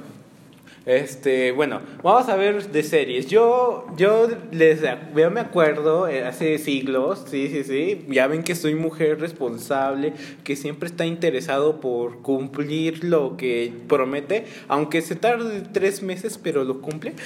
[0.85, 3.27] este, bueno, vamos a ver de series.
[3.27, 4.81] Yo, yo les,
[5.15, 8.05] yo me acuerdo eh, hace siglos, sí, sí, sí.
[8.09, 10.13] Ya ven que soy mujer responsable,
[10.43, 16.63] que siempre está interesado por cumplir lo que promete, aunque se tarde tres meses, pero
[16.63, 17.13] lo cumple.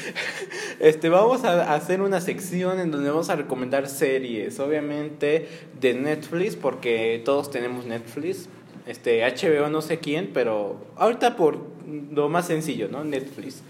[0.82, 5.48] Este, vamos a hacer una sección en donde vamos a recomendar series, obviamente
[5.80, 8.50] de Netflix, porque todos tenemos Netflix.
[8.88, 11.58] Este, HBO no sé quién, pero ahorita por
[12.12, 13.04] lo más sencillo, ¿no?
[13.04, 13.62] Netflix.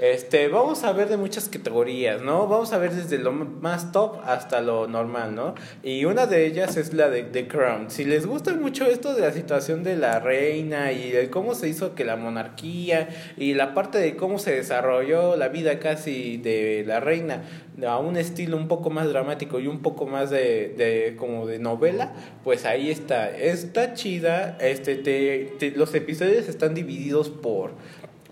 [0.00, 2.46] Este, vamos a ver de muchas categorías, ¿no?
[2.46, 5.54] Vamos a ver desde lo más top hasta lo normal, ¿no?
[5.82, 7.90] Y una de ellas es la de The Crown.
[7.90, 11.68] Si les gusta mucho esto de la situación de la reina y de cómo se
[11.68, 16.82] hizo que la monarquía y la parte de cómo se desarrolló la vida casi de
[16.86, 17.42] la reina
[17.86, 21.58] a un estilo un poco más dramático y un poco más de, de como de
[21.58, 23.30] novela, pues ahí está.
[23.36, 27.72] Está chida, este te, te- los episodios están divididos por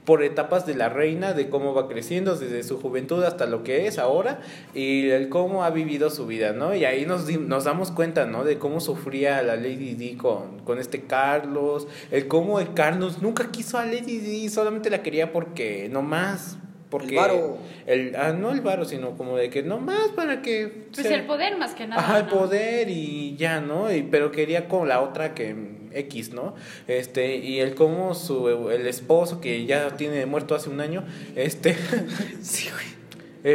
[0.08, 3.86] por etapas de la reina, de cómo va creciendo desde su juventud hasta lo que
[3.86, 4.40] es ahora
[4.74, 6.74] y el cómo ha vivido su vida, ¿no?
[6.74, 8.42] Y ahí nos, nos damos cuenta, ¿no?
[8.42, 13.50] De cómo sufría la Lady Di con, con este Carlos, el cómo el Carlos nunca
[13.50, 16.56] quiso a Lady Di, solamente la quería porque, no más,
[16.88, 17.10] porque...
[17.10, 17.58] El varo.
[17.86, 20.86] el- ah, no el varo, sino como de que no más para que...
[20.94, 22.00] Pues sea- el poder más que nada.
[22.00, 22.30] Ajá, el ¿no?
[22.30, 23.94] poder y ya, ¿no?
[23.94, 26.54] Y, pero quería con la otra que X, ¿no?
[26.86, 31.04] Este, y el cómo su el esposo que ya tiene muerto hace un año,
[31.36, 31.74] este
[32.42, 32.86] Sí, güey.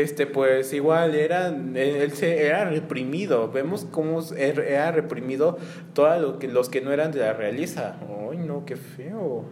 [0.02, 3.52] este pues igual era él se era reprimido.
[3.52, 5.58] Vemos cómo er- era reprimido
[5.94, 7.98] todo lo que los que no eran de la realeza.
[8.32, 9.46] Ay, no, qué feo.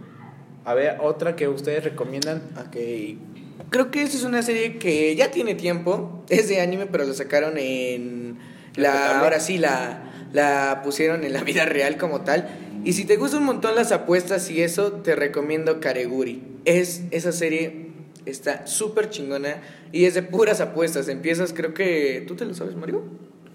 [0.63, 2.41] A ver, otra que ustedes recomiendan.
[2.67, 2.77] Ok.
[3.69, 6.23] Creo que esa es una serie que ya tiene tiempo.
[6.29, 8.37] Es de anime, pero la sacaron en.
[8.75, 12.47] La, ahora sí, la, la pusieron en la vida real como tal.
[12.83, 16.43] Y si te gustan un montón las apuestas y eso, te recomiendo Kareguri.
[16.65, 17.91] Es, esa serie
[18.25, 21.07] está súper chingona y es de puras apuestas.
[21.07, 22.23] Empiezas, creo que.
[22.27, 23.03] ¿Tú te lo sabes, Mario?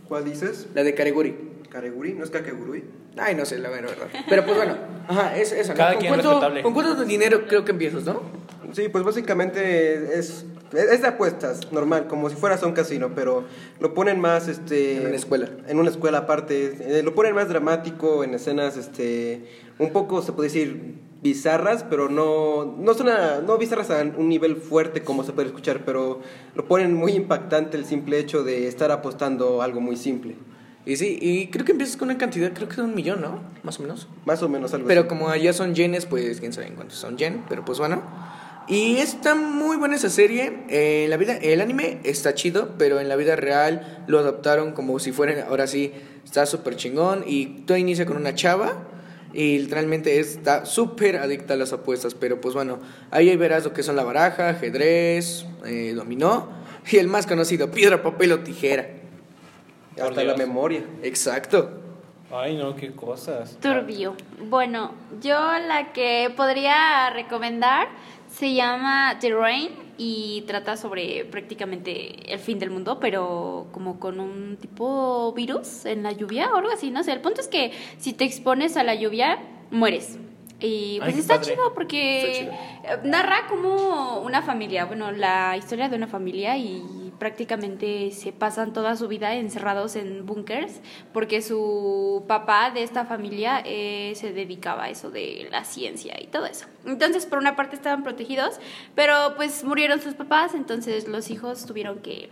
[0.09, 0.69] ¿Cuál dices?
[0.75, 1.35] La de Kareguri.
[1.71, 2.85] Kareguri, no es Kakegurui.
[3.17, 3.93] Ay, no sé, la verdad.
[4.29, 4.77] Pero pues bueno,
[5.09, 5.73] ajá, es eso.
[5.73, 5.79] ¿no?
[5.79, 6.63] Cada ¿Con quien cuánto.
[6.63, 8.23] ¿Con cuánto dinero creo que empiezas, no?
[8.73, 13.45] Sí, pues básicamente es, es de apuestas, normal, como si fueras a un casino, pero
[13.81, 14.99] lo ponen más, este...
[14.99, 15.49] En una escuela.
[15.69, 19.47] En una escuela aparte, eh, lo ponen más dramático, en escenas, este,
[19.79, 24.29] un poco, se puede decir, bizarras, pero no, no son a- no bizarras a un
[24.29, 26.21] nivel fuerte como se puede escuchar, pero
[26.55, 30.37] lo ponen muy impactante el simple hecho de estar apostando algo muy simple.
[30.85, 33.41] Y sí, y creo que empiezas con una cantidad, creo que de un millón, ¿no?
[33.65, 34.07] Más o menos.
[34.25, 35.09] Más o menos algo Pero así.
[35.09, 38.03] como allá son yenes, pues quién sabe en cuántos son yen, pero pues bueno.
[38.69, 40.65] Y está muy buena esa serie.
[40.69, 44.73] Eh, en la vida, el anime está chido, pero en la vida real lo adaptaron
[44.73, 45.93] como si fueran, ahora sí,
[46.25, 47.25] está súper chingón.
[47.27, 48.83] Y todo inicia con una chava
[49.33, 52.15] y literalmente está súper adicta a las apuestas.
[52.15, 56.49] Pero pues bueno, ahí verás lo que son la baraja, ajedrez, eh, dominó
[56.91, 58.89] y el más conocido, piedra, papel o tijera.
[59.97, 60.83] Por Hasta la memoria.
[61.03, 61.83] Exacto.
[62.31, 63.57] Ay, no, qué cosas.
[63.61, 64.15] Turbio.
[64.49, 67.89] Bueno, yo la que podría recomendar
[68.39, 74.21] se llama The Rain y trata sobre prácticamente el fin del mundo, pero como con
[74.21, 77.13] un tipo virus en la lluvia o algo así, no sé.
[77.13, 79.39] El punto es que si te expones a la lluvia,
[79.71, 80.19] mueres.
[80.61, 81.51] Y pues Ay, está padre.
[81.51, 82.51] chido porque
[83.05, 88.97] narra como una familia, bueno, la historia de una familia y prácticamente se pasan toda
[88.97, 90.81] su vida encerrados en búnkers
[91.13, 96.27] porque su papá de esta familia eh, se dedicaba a eso de la ciencia y
[96.27, 96.67] todo eso.
[96.85, 98.61] Entonces, por una parte estaban protegidos,
[98.95, 102.31] pero pues murieron sus papás, entonces los hijos tuvieron que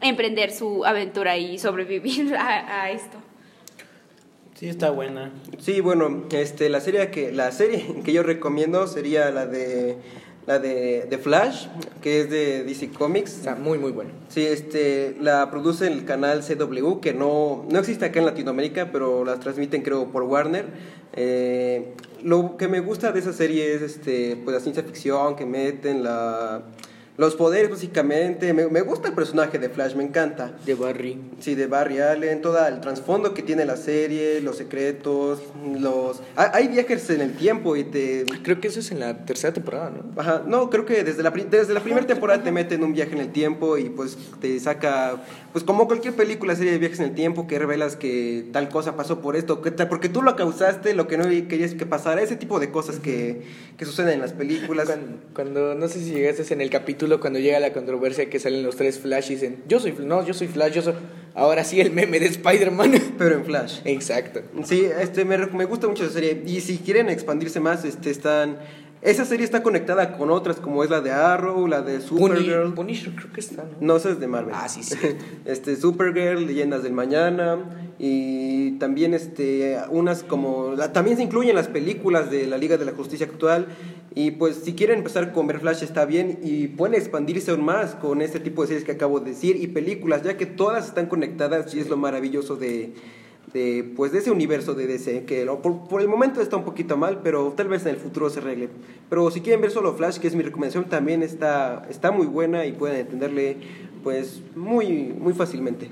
[0.00, 3.18] emprender su aventura y sobrevivir a, a esto.
[4.58, 5.32] Sí, está buena.
[5.58, 9.98] Sí, bueno, este, la serie que la serie que yo recomiendo sería la de
[10.46, 11.66] la de, de Flash,
[12.00, 13.36] que es de DC Comics.
[13.38, 14.10] Está muy, muy bueno.
[14.28, 19.24] Sí, este, la produce el canal CW, que no, no existe acá en Latinoamérica, pero
[19.24, 20.66] la transmiten creo por Warner.
[21.14, 25.46] Eh, lo que me gusta de esa serie es este, pues la ciencia ficción que
[25.46, 26.62] meten, la,
[27.16, 28.52] los poderes básicamente.
[28.52, 30.52] Me, me gusta el personaje de Flash, me encanta.
[30.64, 31.18] De Barry.
[31.40, 35.42] Sí, de Barry Allen, todo el trasfondo que tiene la serie, los secretos,
[35.78, 36.20] los...
[36.36, 38.24] Hay, viajes en el tiempo y te...
[38.42, 40.20] Creo que eso es en la tercera temporada, ¿no?
[40.20, 43.20] Ajá, no, creo que desde la, desde la primera temporada te meten un viaje en
[43.20, 47.14] el tiempo y pues te saca, pues como cualquier película, serie de viajes en el
[47.14, 50.94] tiempo, que revelas que tal cosa pasó por esto, que tal, porque tú lo causaste,
[50.94, 53.42] lo que no querías que pasara, ese tipo de cosas que,
[53.76, 54.86] que suceden en las películas.
[54.86, 58.62] Cuando, cuando- no sé si llegaste en el capítulo cuando llega la controversia que salen
[58.62, 60.94] los tres Flash y dicen, yo soy, no, yo soy Flash, yo soy...
[61.34, 62.92] Ahora sí el meme de Spider-Man.
[63.18, 63.80] Pero en Flash.
[63.84, 64.40] Exacto.
[64.64, 66.42] Sí, este, me, me gusta mucho esa serie.
[66.46, 68.58] Y si quieren expandirse más, este, están...
[69.06, 72.64] Esa serie está conectada con otras, como es la de Arrow, la de Supergirl.
[72.70, 73.70] Puni- Punisher creo que está, ¿no?
[73.80, 74.52] No, esa es de Marvel.
[74.54, 74.96] Ah, sí, sí.
[75.44, 77.58] este, Supergirl, Leyendas del Mañana.
[77.98, 80.74] Y también este, unas como...
[80.76, 83.66] la- también se incluyen las películas de la Liga de la Justicia actual.
[84.14, 86.40] Y pues si quieren empezar con ver Flash está bien.
[86.42, 89.56] Y pueden expandirse aún más con este tipo de series que acabo de decir.
[89.56, 91.72] Y películas, ya que todas están conectadas.
[91.74, 92.92] Y es lo maravilloso de...
[93.52, 96.96] De, pues de ese universo de DC que por, por el momento está un poquito
[96.96, 98.68] mal pero tal vez en el futuro se arregle.
[99.08, 102.66] Pero si quieren ver solo Flash que es mi recomendación también está está muy buena
[102.66, 103.56] y pueden entenderle
[104.02, 105.90] pues muy muy fácilmente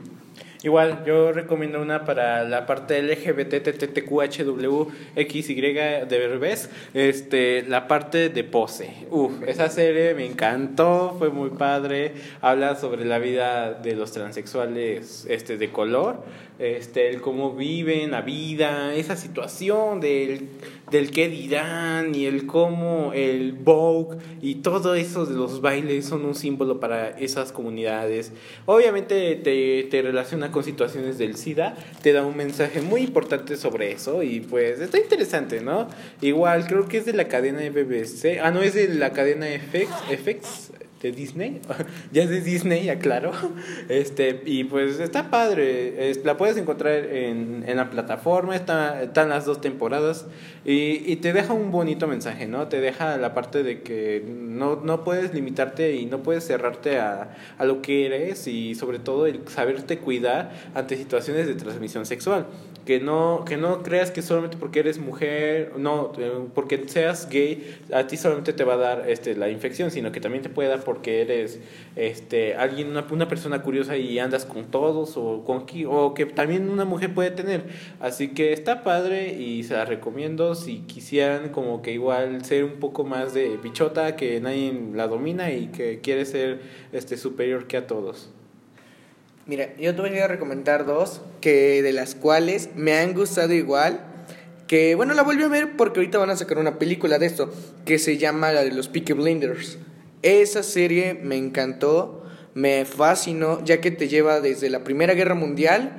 [0.64, 8.90] Igual, yo recomiendo una para la parte LGBTTTQHWXY de Berbés, este, la parte de pose.
[9.10, 12.14] Uf, esa serie me encantó, fue muy padre.
[12.40, 16.24] Habla sobre la vida de los transexuales este, de color,
[16.58, 20.48] este, el cómo viven la vida, esa situación del,
[20.94, 26.24] del qué dirán y el cómo el Vogue y todo eso de los bailes son
[26.24, 28.30] un símbolo para esas comunidades.
[28.64, 33.90] Obviamente te, te relaciona con situaciones del SIDA, te da un mensaje muy importante sobre
[33.90, 35.88] eso y pues está interesante, ¿no?
[36.20, 39.46] Igual creo que es de la cadena de BBC, ah no, es de la cadena
[39.46, 39.88] FX,
[40.22, 40.70] FX
[41.04, 41.60] de Disney,
[42.12, 43.32] ya es de Disney, aclaro,
[43.90, 49.44] este, y pues está padre, la puedes encontrar en, en la plataforma, está, están las
[49.44, 50.26] dos temporadas
[50.64, 52.68] y, y te deja un bonito mensaje, ¿no?
[52.68, 57.36] Te deja la parte de que no, no puedes limitarte y no puedes cerrarte a,
[57.58, 62.46] a lo que eres y sobre todo el saberte cuidar ante situaciones de transmisión sexual.
[62.84, 67.78] Que no, que no creas que solamente porque eres mujer, no, eh, porque seas gay,
[67.92, 70.68] a ti solamente te va a dar este, la infección, sino que también te puede
[70.68, 71.60] dar porque eres
[71.96, 76.68] este, alguien, una, una persona curiosa y andas con todos, o, con, o que también
[76.68, 77.64] una mujer puede tener.
[78.00, 82.80] Así que está padre y se la recomiendo si quisieran como que igual ser un
[82.80, 86.60] poco más de bichota, que nadie la domina y que quiere ser
[86.92, 88.30] este, superior que a todos.
[89.46, 94.00] Mira, yo te voy a recomendar dos, que de las cuales me han gustado igual.
[94.66, 97.52] Que bueno, la volví a ver porque ahorita van a sacar una película de esto,
[97.84, 99.76] que se llama la de los Peaky Blinders.
[100.22, 102.24] Esa serie me encantó,
[102.54, 105.92] me fascinó, ya que te lleva desde la Primera Guerra Mundial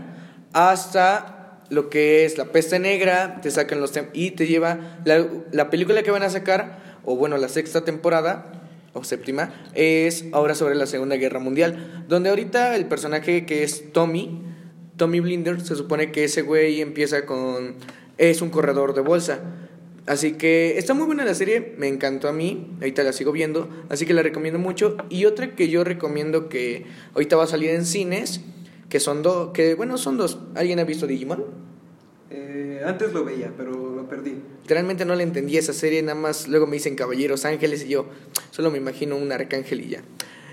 [0.54, 5.70] hasta lo que es la peste negra, te sacan los y te lleva la, la
[5.70, 8.65] película que van a sacar, o bueno, la sexta temporada,
[8.96, 13.92] o séptima, es ahora sobre la Segunda Guerra Mundial, donde ahorita el personaje que es
[13.92, 14.42] Tommy
[14.98, 17.76] Tommy Blinder, se supone que ese güey empieza con...
[18.18, 19.40] es un corredor de bolsa.
[20.06, 23.68] Así que está muy buena la serie, me encantó a mí, ahorita la sigo viendo,
[23.90, 24.98] así que la recomiendo mucho.
[25.10, 28.42] Y otra que yo recomiendo que ahorita va a salir en cines,
[28.88, 30.40] que son dos, que bueno, son dos.
[30.54, 31.44] ¿Alguien ha visto Digimon?
[32.84, 34.42] Antes lo veía, pero lo perdí.
[34.68, 38.08] Realmente no le entendí esa serie, nada más luego me dicen Caballeros Ángeles y yo
[38.52, 40.04] solo me imagino un arcángel y ya.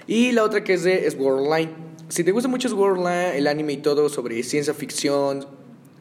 [0.07, 1.71] Y la otra que es de Sword Online.
[2.09, 5.47] Si te gusta mucho Online, el anime y todo sobre ciencia ficción,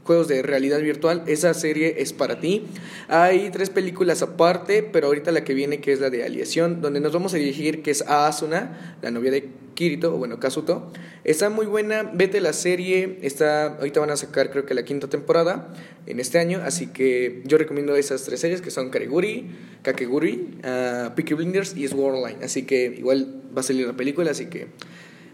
[0.04, 2.64] juegos de realidad virtual, esa serie es para ti.
[3.08, 7.00] Hay tres películas aparte, pero ahorita la que viene que es la de Aliación, donde
[7.00, 10.92] nos vamos a dirigir que es a Asuna, la novia de Kirito, o bueno, Kazuto.
[11.24, 15.08] Está muy buena, vete la serie, está, ahorita van a sacar creo que la quinta
[15.08, 15.74] temporada
[16.08, 19.52] en este año, así que yo recomiendo esas tres series que son Kareguri,
[19.84, 24.32] Kakeguri, uh, Peaky Blinders y Sword Online, así que igual va a salir la película,
[24.32, 24.68] así que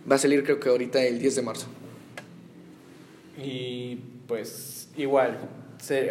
[0.09, 1.67] va a salir creo que ahorita el 10 de marzo.
[3.41, 5.37] Y pues igual,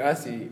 [0.03, 0.51] así.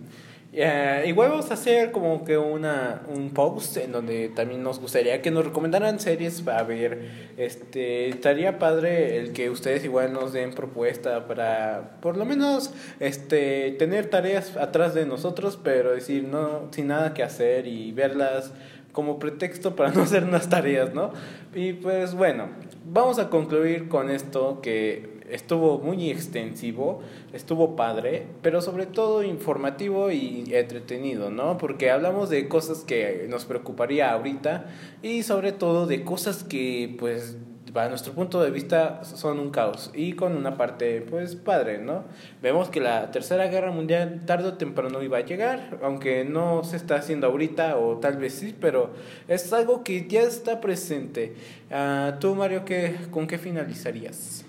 [0.56, 5.20] Uh, igual vamos a hacer como que una, un post en donde también nos gustaría
[5.20, 7.32] que nos recomendaran series para ver.
[7.36, 13.72] Este, estaría padre el que ustedes igual nos den propuesta para por lo menos este,
[13.80, 18.52] tener tareas atrás de nosotros, pero decir no sin nada que hacer y verlas
[18.92, 21.12] como pretexto para no hacer unas tareas, ¿no?
[21.52, 22.50] Y pues bueno,
[22.84, 27.01] vamos a concluir con esto que estuvo muy extensivo,
[27.33, 31.59] estuvo padre, pero sobre todo informativo y entretenido, ¿no?
[31.59, 34.66] Porque hablamos de cosas que nos preocuparía ahorita
[35.03, 37.37] y sobre todo de cosas que pues
[37.75, 42.05] para nuestro punto de vista son un caos y con una parte pues padre, ¿no?
[42.41, 46.77] Vemos que la Tercera Guerra Mundial tarde o temprano iba a llegar, aunque no se
[46.77, 48.91] está haciendo ahorita o tal vez sí, pero
[49.27, 51.35] es algo que ya está presente.
[51.68, 54.45] Uh, Tú, Mario, ¿qué, ¿con qué finalizarías?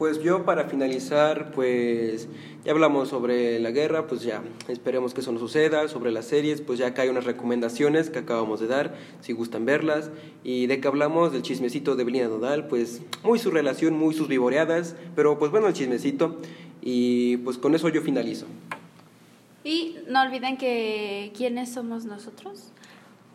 [0.00, 2.26] Pues yo para finalizar, pues
[2.64, 6.62] ya hablamos sobre la guerra, pues ya esperemos que eso no suceda, sobre las series,
[6.62, 10.10] pues ya acá hay unas recomendaciones que acabamos de dar, si gustan verlas,
[10.42, 14.26] y de que hablamos del chismecito de Belinda Nodal, pues muy su relación, muy sus
[14.26, 16.40] vivoreadas, pero pues bueno el chismecito,
[16.80, 18.46] y pues con eso yo finalizo.
[19.64, 22.72] Y no olviden que quiénes somos nosotros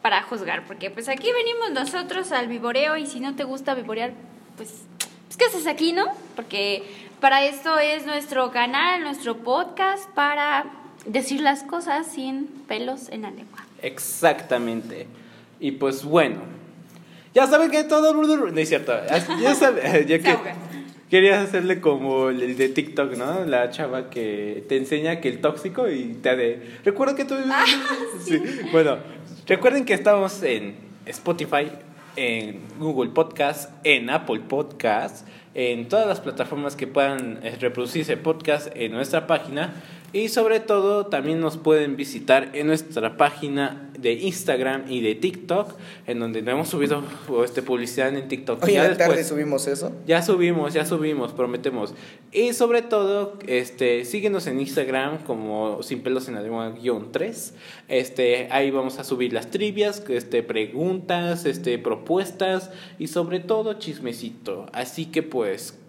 [0.01, 4.13] para juzgar, porque pues aquí venimos nosotros al vivoreo y si no te gusta vivorear,
[4.57, 4.87] pues
[5.29, 6.05] es que haces aquí, ¿no?
[6.35, 6.83] Porque
[7.19, 10.65] para esto es nuestro canal, nuestro podcast, para
[11.05, 13.65] decir las cosas sin pelos en la lengua.
[13.81, 15.07] Exactamente.
[15.59, 16.37] Y pues bueno,
[17.33, 18.13] ya saben que todo...
[18.13, 18.93] No es cierto.
[19.41, 20.35] Ya saben, ya que...
[21.09, 23.45] Querías hacerle como el de TikTok, ¿no?
[23.45, 26.79] La chava que te enseña que el tóxico y te de...
[26.83, 27.35] Recuerda que tú...
[27.47, 27.63] Ah,
[28.25, 28.41] sí.
[28.71, 28.97] Bueno,
[29.45, 31.71] recuerden que estamos en Spotify,
[32.15, 38.67] en Google Podcast, en Apple Podcast, en todas las plataformas que puedan eh, reproducirse podcast
[38.75, 39.81] en nuestra página.
[40.13, 45.73] Y sobre todo también nos pueden visitar en nuestra página de Instagram y de TikTok,
[46.05, 47.03] en donde no hemos subido
[47.43, 48.63] este, publicidad en TikTok.
[48.67, 49.91] Ya tarde subimos eso.
[50.05, 51.95] Ya subimos, ya subimos, prometemos.
[52.31, 56.75] Y sobre todo, este, síguenos en Instagram como Sin Pelos en la Lengua
[57.11, 57.53] 3.
[57.87, 64.67] Este, ahí vamos a subir las trivias, este, preguntas, este, propuestas y sobre todo chismecito.
[64.71, 65.79] Así que pues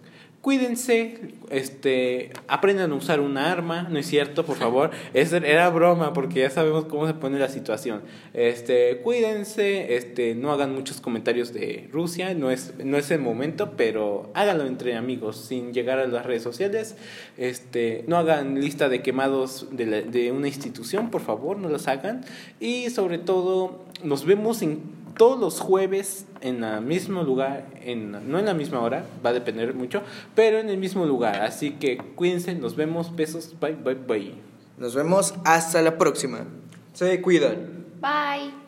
[0.47, 1.17] cuídense,
[1.49, 4.45] este, aprendan a usar una arma, ¿no es cierto?
[4.45, 8.03] Por favor, es, era broma porque ya sabemos cómo se pone la situación.
[8.33, 13.73] Este, cuídense, este, no hagan muchos comentarios de Rusia, no es, no es el momento,
[13.75, 16.95] pero háganlo entre amigos sin llegar a las redes sociales.
[17.37, 22.23] Este, no hagan lista de quemados de, de una institución, por favor, no los hagan.
[22.61, 28.39] Y sobre todo, nos vemos en todos los jueves en el mismo lugar, en, no
[28.39, 30.01] en la misma hora, va a depender mucho,
[30.35, 31.41] pero en el mismo lugar.
[31.41, 34.33] Así que cuídense, nos vemos, besos, bye, bye, bye.
[34.77, 36.45] Nos vemos hasta la próxima.
[36.93, 37.85] Se cuidan.
[37.99, 38.66] Bye.